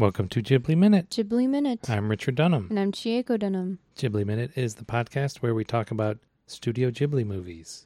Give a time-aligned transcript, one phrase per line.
[0.00, 1.10] Welcome to Ghibli Minute.
[1.10, 1.90] Ghibli Minute.
[1.90, 2.68] I'm Richard Dunham.
[2.70, 3.80] And I'm Chieko Dunham.
[3.98, 7.84] Ghibli Minute is the podcast where we talk about Studio Ghibli movies,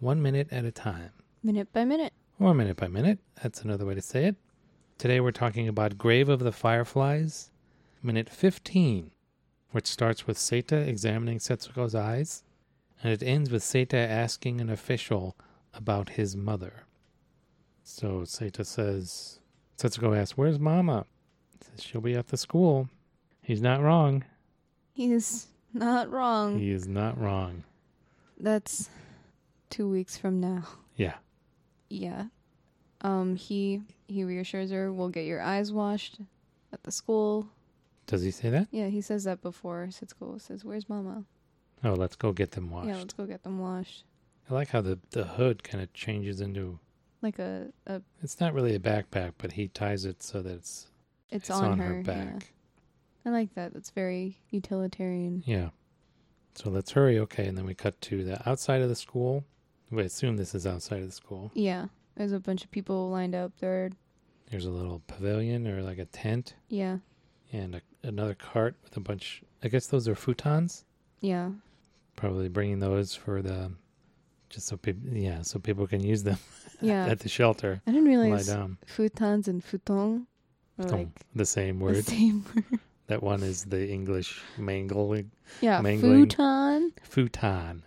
[0.00, 1.12] one minute at a time,
[1.44, 2.12] Minute by minute.
[2.40, 3.20] or minute by minute.
[3.40, 4.34] That's another way to say it.
[4.98, 7.52] Today we're talking about Grave of the Fireflies,
[8.02, 9.12] minute 15,
[9.70, 12.42] which starts with Seita examining Setsuko's eyes,
[13.00, 15.36] and it ends with Seita asking an official
[15.72, 16.82] about his mother.
[17.84, 19.38] So Seita says,
[19.78, 21.06] Setsuko asks, Where's Mama?
[21.60, 22.88] Says she'll be at the school.
[23.42, 24.24] He's not wrong.
[24.92, 26.58] He's not wrong.
[26.58, 27.64] He is not wrong.
[28.38, 28.88] That's
[29.70, 30.66] two weeks from now.
[30.96, 31.14] Yeah.
[31.88, 32.26] Yeah.
[33.00, 36.18] Um, he he reassures her, we'll get your eyes washed
[36.72, 37.48] at the school.
[38.06, 38.68] Does he say that?
[38.70, 40.38] Yeah, he says that before school.
[40.38, 41.24] says, Where's Mama?
[41.82, 42.88] Oh, let's go get them washed.
[42.88, 44.04] Yeah, let's go get them washed.
[44.50, 46.78] I like how the, the hood kind of changes into.
[47.22, 50.88] Like a, a It's not really a backpack, but he ties it so that it's
[51.30, 52.02] it's, it's on, her, yeah.
[52.02, 52.52] back.
[53.26, 53.72] I like that.
[53.72, 55.42] That's very utilitarian.
[55.46, 55.70] Yeah.
[56.54, 57.18] So let's hurry.
[57.20, 59.44] Okay, and then we cut to the outside of the school.
[59.90, 61.50] We assume this is outside of the school.
[61.54, 61.86] Yeah.
[62.16, 63.90] There's a bunch of people lined up there.
[64.50, 66.98] There's a little pavilion or like a tent Yeah.
[67.52, 69.42] and a, another cart with a bunch.
[69.62, 70.84] I guess those are futons.
[71.20, 71.50] Yeah.
[72.16, 73.72] Probably bringing those for the,
[74.50, 76.38] just so people, yeah, so people can use them
[76.80, 77.06] Yeah.
[77.06, 77.80] at the shelter.
[77.86, 80.26] I didn't realize futons and Futon,
[80.78, 82.04] like oh, the same the word.
[82.04, 82.80] same word.
[83.06, 86.22] That one is the English mangling Yeah, Mangling.
[86.30, 86.92] futon.
[87.02, 87.82] futon.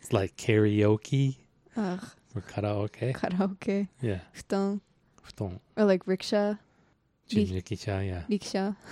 [0.00, 1.36] It's like karaoke
[1.76, 2.00] Ugh,
[2.36, 3.12] or karaoke.
[3.14, 3.88] karaoke.
[4.00, 4.20] Yeah.
[4.32, 4.80] Futon.
[5.22, 5.60] Futon.
[5.76, 6.54] Or like rickshaw.
[7.34, 8.22] Ri- Jinrikisha, yeah.
[8.28, 8.72] Rickshaw.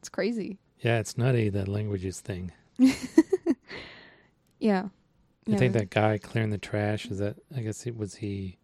[0.00, 0.58] It's crazy.
[0.80, 2.52] Yeah, it's nutty, that languages thing.
[4.58, 4.88] Yeah.
[5.46, 5.56] I yeah.
[5.58, 8.58] think that guy clearing the trash, is that, I guess, it was he,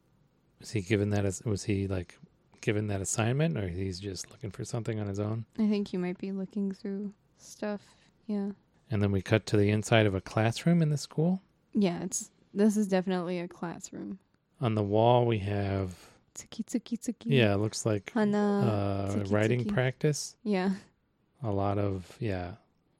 [0.60, 2.18] was he given that, as, was he like
[2.60, 5.44] given that assignment or he's just looking for something on his own?
[5.58, 7.80] I think you might be looking through stuff.
[8.26, 8.50] Yeah.
[8.90, 11.42] And then we cut to the inside of a classroom in the school.
[11.74, 14.18] Yeah, it's this is definitely a classroom.
[14.60, 15.94] On the wall, we have,
[16.34, 17.26] Tsuki tsuki tsuki.
[17.26, 19.08] yeah, it looks like Hana.
[19.08, 19.72] uh, tsuki writing tsuki.
[19.74, 20.36] practice.
[20.42, 20.70] Yeah.
[21.42, 22.52] a lot of yeah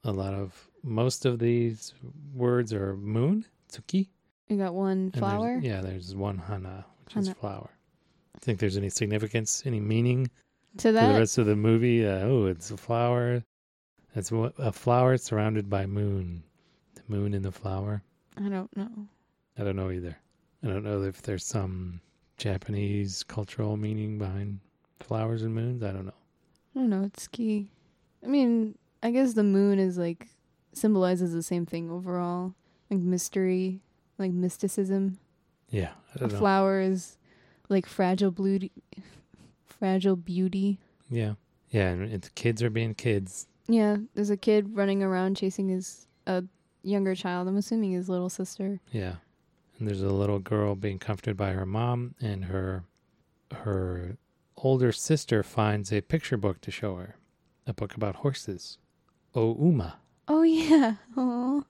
[0.04, 1.94] a lot of most of these
[2.34, 4.08] words are moon tsuki
[4.48, 5.58] You got one and there's- flower.
[5.62, 7.70] yeah there's one hana which is flower
[8.40, 10.30] think there's any significance any meaning
[10.78, 11.06] To that.
[11.06, 13.42] to the rest of the movie uh, oh it's a flower
[14.14, 16.42] it's a flower surrounded by moon
[16.94, 18.02] the moon in the flower
[18.36, 19.08] I don't know.
[19.58, 20.16] i don't know either
[20.62, 22.00] i don't know if there's some
[22.36, 24.60] japanese cultural meaning behind
[25.00, 26.12] flowers and moons i don't know
[26.74, 27.04] I don't know.
[27.04, 27.70] It's key.
[28.22, 30.28] I mean, I guess the moon is like
[30.74, 32.52] symbolizes the same thing overall,
[32.90, 33.80] like mystery,
[34.18, 35.16] like mysticism.
[35.70, 37.15] yeah i A don't know flower is
[37.68, 38.70] like fragile beauty,
[39.66, 40.78] fragile beauty.
[41.10, 41.34] yeah
[41.70, 46.06] yeah and it's kids are being kids Yeah, there's a kid running around chasing his
[46.26, 46.44] a
[46.82, 47.48] younger child.
[47.48, 48.80] I'm assuming his little sister.
[48.92, 49.16] Yeah.
[49.78, 52.84] And there's a little girl being comforted by her mom and her
[53.52, 54.16] her
[54.56, 57.16] older sister finds a picture book to show her.
[57.66, 58.78] A book about horses.
[59.34, 59.98] Oh Uma.
[60.28, 60.94] Oh yeah.
[61.16, 61.64] Oh,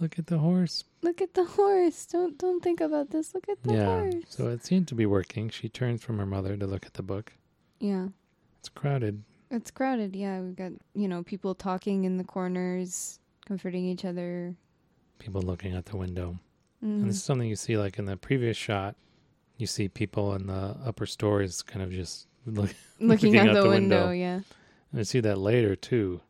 [0.00, 0.84] Look at the horse.
[1.02, 2.06] look at the horse.
[2.06, 3.32] Don't don't think about this.
[3.34, 3.84] Look at the yeah.
[3.86, 4.14] horse.
[4.28, 5.48] So it seemed to be working.
[5.50, 7.32] She turns from her mother to look at the book.
[7.80, 8.08] yeah.
[8.58, 9.22] It's crowded.
[9.50, 10.40] It's crowded, yeah.
[10.40, 14.54] We've got, you know, people talking in the corners, comforting each other.
[15.18, 16.38] People looking out the window.
[16.82, 17.02] Mm.
[17.02, 18.96] And this is something you see like in the previous shot.
[19.58, 23.54] You see people in the upper stories kind of just look looking, looking out, out
[23.54, 24.12] the, the window, window.
[24.12, 24.40] yeah.
[24.90, 26.22] And I see that later too,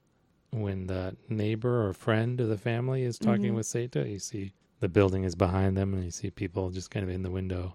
[0.61, 3.57] when the neighbor or friend of the family is talking Mhm.
[3.57, 4.09] with Seita.
[4.11, 7.23] You see the building is behind them, and you see people just kind of in
[7.23, 7.75] the window.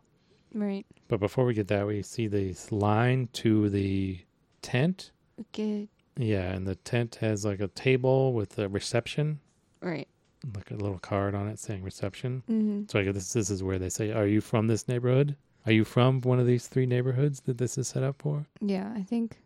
[0.54, 0.86] Right.
[1.08, 4.20] But before we get that, we see this line to the
[4.62, 5.12] tent.
[5.40, 5.88] Okay.
[6.18, 9.40] Yeah, and the tent has like a table with a reception,
[9.82, 10.08] Right.
[10.56, 12.44] like a little card on it saying reception.
[12.48, 15.36] hmm So I guess this, this is where they say, "Are you from this neighborhood?
[15.66, 18.92] Are you from one of these three neighborhoods that this is set up for?" Yeah,
[18.96, 19.38] I think.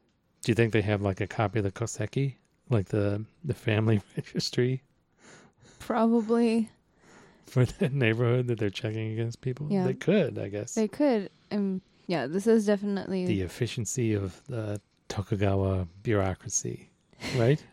[0.41, 2.36] Do you think they have like a copy of the Koseki,
[2.74, 4.81] like the the family registry
[5.80, 6.70] Probably
[7.46, 9.68] for the neighborhood that they're checking against people?
[9.70, 9.86] Yeah.
[9.86, 10.75] They could, I guess.
[10.75, 11.30] they could.
[11.52, 11.81] Um.
[12.08, 13.25] Yeah, this is definitely.
[13.25, 16.90] the efficiency of the Tokugawa bureaucracy,
[17.38, 17.64] right?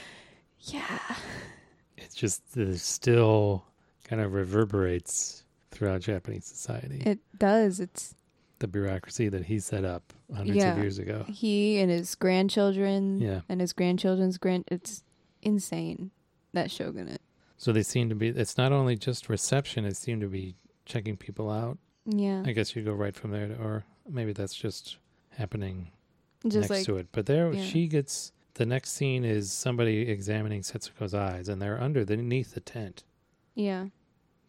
[0.62, 0.98] yeah.
[1.96, 3.64] It's just it still
[4.04, 7.02] kind of reverberates throughout Japanese society.
[7.04, 7.78] It does.
[7.80, 8.14] It's
[8.60, 10.72] the bureaucracy that he set up hundreds Yeah.
[10.72, 11.24] of years ago.
[11.28, 13.18] he and his grandchildren.
[13.20, 13.40] Yeah.
[13.48, 14.64] And his grandchildren's grand.
[14.68, 15.02] It's
[15.42, 16.10] insane.
[16.52, 17.20] That shogunate.
[17.56, 18.28] So they seem to be.
[18.28, 20.54] It's not only just reception; it seemed to be
[20.86, 21.78] checking people out.
[22.06, 22.42] Yeah.
[22.46, 24.96] I guess you go right from there, to, or maybe that's just
[25.30, 25.90] happening
[26.44, 27.08] Just next like to it.
[27.12, 27.62] But there, yeah.
[27.62, 33.04] she gets the next scene is somebody examining Setsuko's eyes, and they're underneath the tent.
[33.54, 33.86] yeah,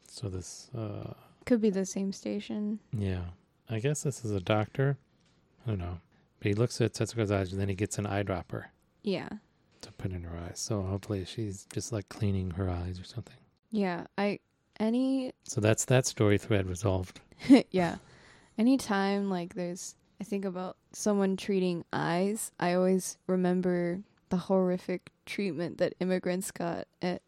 [0.08, 1.14] So this, uh,
[1.46, 2.80] could be the same station.
[2.98, 3.26] yeah,
[3.72, 4.98] I guess this is a doctor.
[5.66, 6.00] I don't know,
[6.40, 8.66] but he looks at Setsuko's eyes, and then he gets an eyedropper
[9.04, 9.30] Yeah,
[9.82, 10.60] to put in her eyes.
[10.60, 13.38] So hopefully, she's just like cleaning her eyes or something.
[13.72, 14.06] yeah.
[14.18, 14.40] I
[14.80, 17.20] any So that's that story thread resolved.
[17.72, 17.98] yeah.
[18.58, 25.78] Anytime like there's I think about someone treating eyes, I always remember the horrific treatment
[25.80, 27.22] that immigrants got at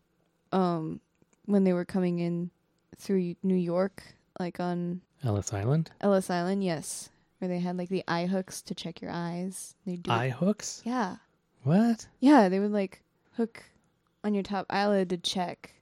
[0.51, 0.99] um
[1.45, 2.49] when they were coming in
[2.97, 4.03] through New York,
[4.39, 7.09] like on Ellis Island, Ellis Island, yes.
[7.39, 9.75] Where they had like the eye hooks to check your eyes.
[9.85, 10.81] They do eye hooks.
[10.85, 11.17] Yeah.
[11.63, 12.07] What?
[12.19, 13.01] Yeah, they would like
[13.35, 13.63] hook
[14.23, 15.73] on your top eyelid to check.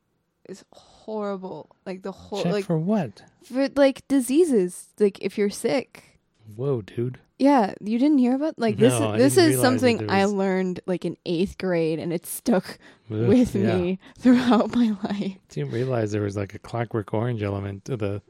[0.46, 1.76] It's horrible.
[1.86, 3.22] Like the whole Check like for what?
[3.44, 4.88] for like diseases.
[5.00, 6.20] Like if you're sick.
[6.56, 7.20] Whoa, dude.
[7.38, 9.00] Yeah, you didn't hear about like this.
[9.00, 11.58] No, I this didn't is realize that something there I was- learned like in eighth
[11.58, 12.78] grade, and it stuck
[13.12, 13.78] Ugh, with yeah.
[13.78, 15.38] me throughout my life.
[15.50, 18.22] Didn't realize there was like a Clockwork Orange element to the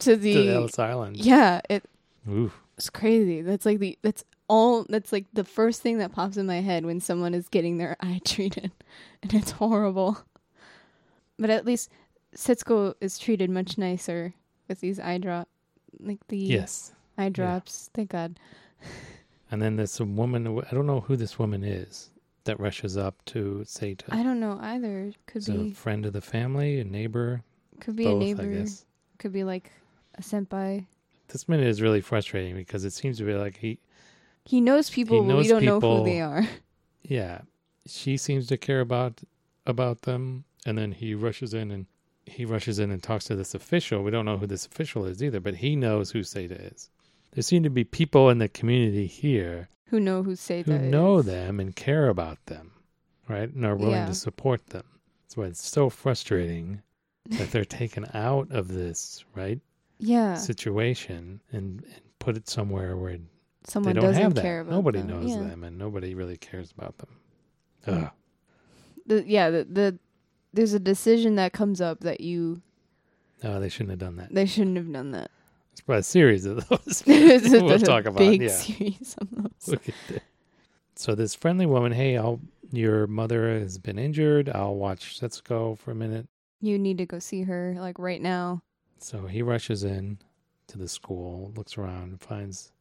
[0.00, 1.16] To to the Ellis Island.
[1.16, 1.84] yeah, it
[2.28, 2.50] Ooh.
[2.76, 3.42] was crazy.
[3.42, 4.84] That's like the that's all.
[4.88, 7.96] That's like the first thing that pops in my head when someone is getting their
[8.00, 8.72] eye treated,
[9.22, 10.18] and it's horrible.
[11.38, 11.90] But at least
[12.36, 14.34] Setsuko is treated much nicer
[14.68, 15.48] with these eye drop,
[15.98, 16.92] like the Yes.
[17.16, 17.90] eye drops.
[17.94, 18.38] Thank God.
[19.50, 20.46] And then there's some woman.
[20.70, 22.10] I don't know who this woman is
[22.44, 24.04] that rushes up to Sata.
[24.10, 25.12] I don't know either.
[25.26, 27.42] Could be a friend of the family, a neighbor,
[27.80, 28.42] could be both, a neighbor.
[28.42, 28.84] I guess.
[29.18, 29.70] Could be like
[30.20, 30.86] a senpai.
[31.28, 33.78] This minute is really frustrating because it seems to be like he,
[34.44, 36.46] He knows people, but we don't know who they are.
[37.02, 37.42] yeah,
[37.86, 39.20] she seems to care about
[39.66, 41.86] about them, and then he rushes in and
[42.26, 44.02] he rushes in and talks to this official.
[44.02, 46.90] We don't know who this official is either, but he knows who Sata is.
[47.32, 50.90] There seem to be people in the community here Who know who Seita who is.
[50.90, 52.72] know them and care about them,
[53.28, 53.48] right?
[53.52, 54.06] And are willing Yeah.
[54.06, 54.84] to support them.
[55.22, 56.82] That's why it's so frustrating
[57.30, 59.60] that they're taken out of this, right,
[60.00, 60.34] Yeah.
[60.34, 63.18] situation and, and put it somewhere where
[63.64, 64.42] Someone they don't doesn't have that.
[64.42, 64.76] care about them.
[64.78, 65.08] Nobody them.
[65.08, 65.36] knows yeah.
[65.48, 67.08] them and nobody really cares about them.
[67.86, 68.04] Mm.
[68.04, 68.10] Ugh.
[69.06, 69.98] The, yeah, the, the
[70.52, 72.62] there's a decision that comes up that you
[73.42, 74.34] No, they shouldn't have done that.
[74.34, 75.30] they shouldn't have done that.
[75.72, 77.02] It's probably a series of those.
[77.06, 78.48] We'll talk about big yeah.
[78.48, 79.68] series of those.
[79.68, 80.22] Look at that.
[80.96, 82.40] So this friendly woman, hey, I'll
[82.72, 84.48] your mother has been injured.
[84.48, 86.28] I'll watch Setsuko for a minute.
[86.60, 88.62] You need to go see her like right now.
[89.02, 90.18] So he rushes in
[90.68, 92.72] to the school, looks around, finds,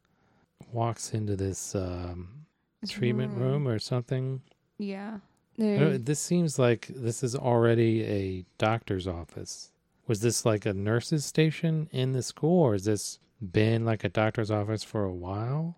[0.72, 2.46] walks into this um,
[2.88, 4.42] treatment room or something.
[4.78, 5.20] Yeah.
[5.58, 9.72] There, This seems like this is already a doctor's office.
[10.08, 14.10] Was this like a nurse's station in the school, or has this been like a
[14.10, 15.78] doctor's office for a while?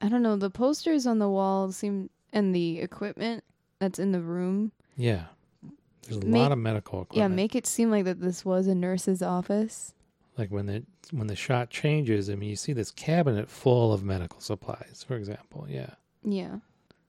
[0.00, 0.36] I don't know.
[0.36, 3.42] The posters on the wall seem and the equipment
[3.78, 4.72] that's in the room.
[4.96, 5.24] Yeah,
[6.06, 7.18] there's a Make- lot of medical equipment.
[7.18, 9.92] Yeah, make it seem like that this was a nurse's office.
[10.38, 12.28] like when the when the shot changes.
[12.28, 15.66] I mean, you see this cabinet full of medical supplies, for example.
[15.68, 15.90] Yeah,
[16.24, 16.56] Yeah.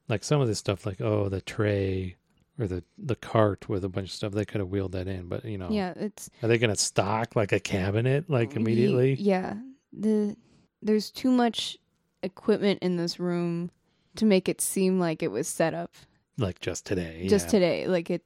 [0.08, 2.16] like some of this stuff, like oh, the tray
[2.58, 4.32] or the the cart with a bunch of stuff.
[4.32, 6.76] They could have wheeled that in, but you know, Yeah, it's are they going to
[6.80, 9.14] stock like a cabinet like immediately?
[9.14, 9.56] Yeah.
[9.92, 10.36] The
[10.82, 11.76] there's too much
[12.22, 13.70] equipment in this room
[14.16, 15.94] to make it seem like it was set up
[16.38, 17.26] Like just today?
[17.28, 17.50] just yeah.
[17.50, 17.86] today.
[17.88, 18.22] Like it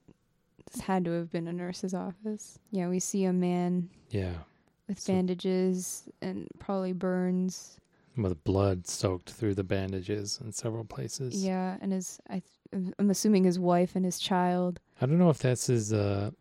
[0.71, 2.59] this had to have been a nurse's office.
[2.71, 4.37] Yeah, we see a man Yeah,
[4.87, 7.79] with So- bandages and probably burns.
[8.15, 11.43] with blood soaked through the bandages in several places.
[11.43, 12.41] Yeah, and his I
[12.71, 14.79] I'm assuming his wife and his child.
[15.01, 15.93] I don't know if this is.
[15.93, 16.31] Uh,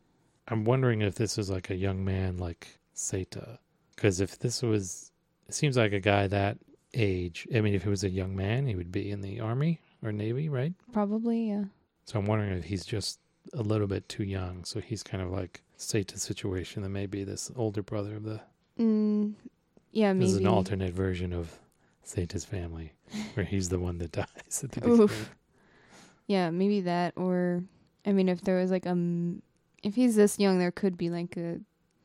[0.49, 3.59] I'm wondering if this is like a young man like Seita,
[3.95, 5.13] because if this was,
[5.47, 6.59] it seems like a guy that
[6.95, 7.47] age.
[7.55, 10.11] I mean, if he was a young man, he would be in the army or
[10.13, 10.73] navy, right?
[10.93, 11.65] Probably, yeah.
[12.07, 13.19] So I'm wondering if he's just
[13.53, 14.65] a little bit too young.
[14.65, 16.83] So he's kind of like Seita's situation.
[16.83, 18.41] That maybe this older brother of the.
[18.79, 19.35] Mm,
[19.93, 21.59] yeah, This is an alternate version of
[22.07, 22.93] Seita's family,
[23.35, 25.11] where he's the one that dies at the beginning.
[26.27, 27.63] Yeah, maybe that or
[28.07, 29.43] I mean if there was like a m-
[29.83, 31.61] if he's this young there could be like a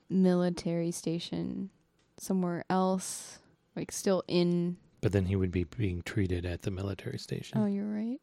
[0.09, 1.69] military station
[2.17, 3.39] somewhere else
[3.75, 7.65] like still in But then he would be being treated at the military station, Oh,
[7.67, 8.19] you're right.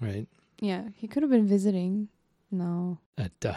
[0.00, 0.26] right?
[0.60, 2.08] Yeah, he could have been visiting.
[2.52, 2.98] No.
[3.18, 3.54] At uh,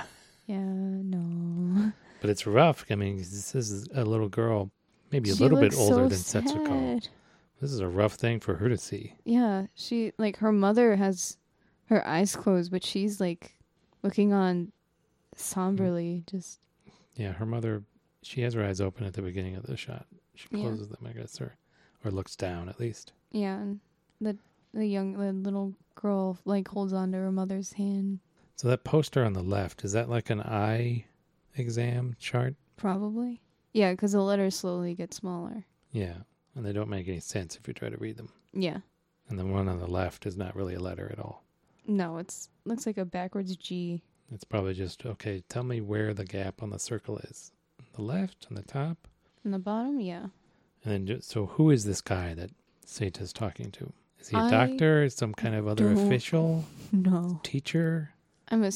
[0.47, 1.91] Yeah, no.
[2.21, 2.85] But it's rough.
[2.89, 4.71] I mean, this is a little girl,
[5.11, 7.07] maybe a She little bit older so than Setsuko.
[7.61, 9.13] This is a rough thing for her to see.
[9.25, 11.37] Yeah, she like her mother has
[11.85, 13.59] her eyes closed, but she's like
[14.01, 14.71] looking on
[15.35, 16.59] somberly just
[17.15, 17.83] Yeah, her mother,
[18.23, 20.07] she has her eyes open at the beginning of the shot.
[20.33, 20.61] She Yeah.
[20.61, 21.55] closes them, I guess, or
[22.03, 23.13] or looks down at least.
[23.31, 23.79] Yeah, and
[24.19, 24.37] the
[24.73, 28.19] the young the little girl like holds onto her mother's hand.
[28.55, 31.05] So that poster on the left is that like an eye
[31.57, 32.55] exam chart?
[32.77, 33.41] Probably.
[33.74, 35.65] Yeah, because the letters slowly get smaller.
[35.91, 36.15] Yeah,
[36.55, 38.29] and they don't make any sense if you try to read them.
[38.53, 38.77] Yeah.
[39.29, 41.43] And the one on the left is not really a letter at all.
[41.88, 44.01] No, it's looks like a backwards G.
[44.31, 45.43] It's probably just okay.
[45.50, 47.51] Tell me where the gap on the circle is.
[47.93, 49.07] The left, on the top,
[49.45, 50.27] On the bottom, yeah.
[50.83, 52.50] and then just, so who is this guy that
[52.85, 53.93] Seita's talking to?
[54.19, 55.03] Is he a I doctor?
[55.03, 57.39] Is some kind of other official No.
[57.43, 58.12] teacher?
[58.49, 58.71] I'm a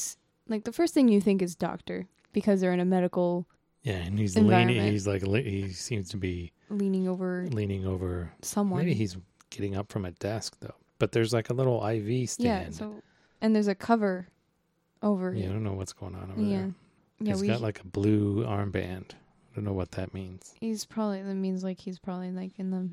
[0.48, 3.48] like the first thing you think is doctor because they're in a medical
[3.84, 4.82] Yeah, and he's leaning.
[4.92, 8.32] He's like le- he seems to be leaning over leaning over.
[8.42, 8.80] someone.
[8.80, 9.18] Maybe he's
[9.50, 10.76] getting up from a desk though.
[11.00, 12.66] But there's like a little IV stand.
[12.74, 12.78] yeah.
[12.78, 12.96] So
[13.42, 14.28] and there's a cover
[15.02, 15.34] over.
[15.34, 16.58] Yeah, I don't know what's going on over Yeah.
[16.58, 16.74] there.
[17.22, 17.48] Yeah, he's we.
[17.48, 19.12] got like a blue armband.
[19.12, 22.70] I don't know what that means he's probably that means like he's probably like in
[22.72, 22.88] the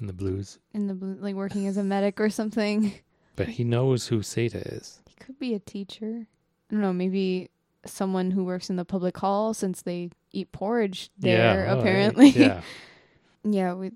[0.00, 0.58] in the blues.
[0.74, 2.92] in the blue, like working as a medic or something.
[3.36, 5.00] But he knows who Seita is.
[5.08, 6.26] He could be a teacher.
[6.70, 6.92] I don't know.
[6.92, 7.50] Maybe
[7.84, 11.64] someone who works in the public hall since they eat porridge there.
[11.64, 12.28] yeah, oh, apparently.
[12.30, 12.60] Yeah.
[13.44, 13.74] yeah.
[13.74, 13.92] We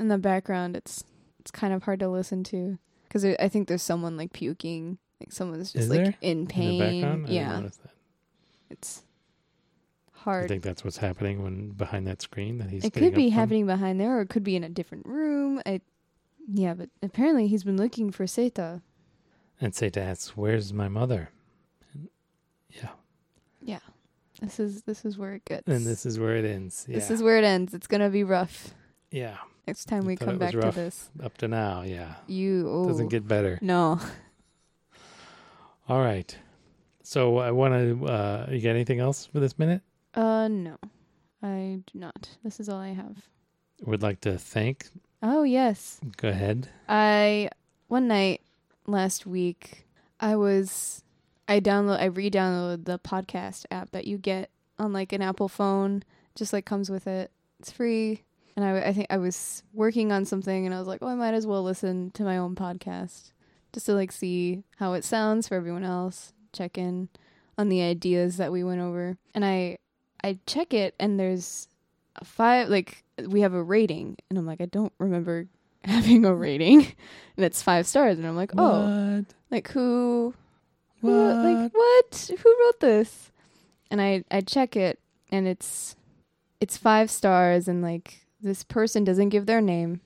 [0.00, 1.04] in the background, it's
[1.40, 2.78] it's kind of hard to listen to
[3.08, 4.98] because I think there's someone like puking.
[5.20, 6.14] Like someone's just Is like there?
[6.20, 7.02] in In pain.
[7.02, 7.28] background.
[7.28, 7.62] Yeah,
[8.70, 9.02] it's
[10.12, 10.44] hard.
[10.44, 12.84] I think that's what's happening when behind that screen that he's.
[12.84, 13.34] it could be from.
[13.38, 15.60] happening behind there, or it could be in a different room.
[15.66, 15.80] I,
[16.52, 18.82] yeah, but apparently he's been looking for Seita.
[19.60, 21.30] And Seita asks, "Where's my mother?"
[21.92, 22.08] And,
[22.70, 22.90] yeah,
[23.60, 23.80] Yeah.
[24.40, 25.66] This is this is where it gets.
[25.66, 26.86] and this is where it ends.
[26.88, 27.74] Yeah, this is where it ends.
[27.74, 28.72] It's gonna be rough
[29.10, 29.38] yeah.
[29.66, 31.10] next time we come back to this.
[31.20, 33.58] Up to now, yeah, You oh doesn't get better.
[33.60, 33.98] no.
[35.88, 36.36] All right.
[37.02, 38.06] So I want to.
[38.06, 39.82] Uh, you got anything else for this minute?
[40.14, 40.76] Uh no,
[41.42, 42.28] I do not.
[42.44, 43.16] This is all I have.
[43.82, 44.88] Would like to thank.
[45.22, 46.68] Oh yes, Go ahead.
[46.88, 47.50] I
[47.88, 48.42] one night
[48.86, 49.86] last week
[50.20, 51.02] I was
[51.48, 56.04] I download I re-downloaded the podcast app that you get on like an Apple phone.
[56.34, 57.32] Just like comes with it.
[57.58, 58.22] It's free.
[58.54, 61.14] And I, I think I was working on something and I was like, oh, I
[61.14, 63.30] might as well listen to my own podcast
[63.72, 66.32] just to like see how it sounds for everyone else.
[66.52, 67.08] Check in
[67.56, 69.16] on the ideas that we went over.
[69.34, 69.78] And I
[70.22, 71.68] I check it and there's
[72.22, 75.46] five like we have a rating and I'm like I don't remember
[75.84, 76.80] having a rating
[77.36, 79.24] and it's five stars and I'm like oh What?
[79.50, 80.34] like who
[81.00, 81.12] What?
[81.12, 83.30] like what who wrote this
[83.90, 84.98] and I I check it
[85.30, 85.96] and it's
[86.60, 90.00] it's five stars and like this person doesn't give their name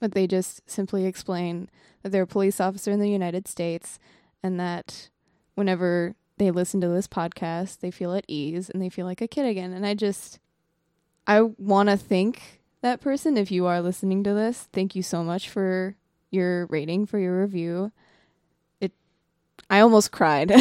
[0.00, 1.68] but they just simply explain
[2.02, 3.98] that they're a police officer in the United States
[4.42, 5.08] and that
[5.54, 9.28] whenever they listen to this podcast they feel at ease and they feel like a
[9.28, 10.38] kid again and I just
[11.26, 15.22] I want to thank that person if you are listening to this thank you so
[15.22, 15.94] much for
[16.30, 17.92] your rating for your review
[18.80, 18.92] it
[19.70, 20.52] I almost cried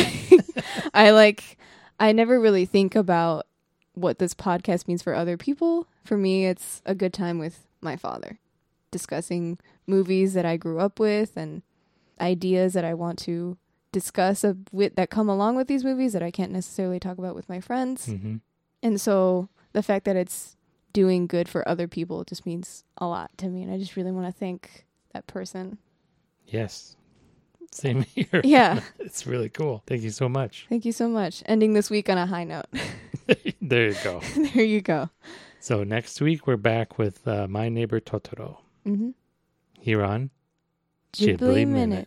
[0.94, 1.58] I like
[2.00, 3.46] I never really think about
[3.94, 5.88] what this podcast means for other people.
[6.04, 8.40] For me, it's a good time with my father,
[8.90, 11.62] discussing movies that I grew up with and
[12.20, 13.58] ideas that I want to
[13.92, 17.36] discuss of, with, that come along with these movies that I can't necessarily talk about
[17.36, 18.08] with my friends.
[18.08, 18.38] Mm-hmm.
[18.82, 20.56] And so the fact that it's
[20.94, 23.64] doing good for other people just means a lot to me.
[23.64, 25.78] And I just really want to thank that person.
[26.48, 26.96] Yes.
[27.72, 28.42] Same here.
[28.44, 28.82] Yeah.
[29.00, 29.84] it's really cool.
[29.88, 30.66] Thank you so much.
[30.70, 31.44] Thank you so much.
[31.46, 32.66] Ending this week on a high note.
[33.62, 34.20] there you go.
[34.54, 35.10] there you go.
[35.60, 39.12] So next week we're back with uh, My Neighbor Totoro Mm-hmm.
[39.80, 40.32] here on
[41.14, 42.00] Ghibli Minute.